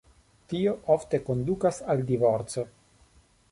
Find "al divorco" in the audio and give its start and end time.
1.95-2.67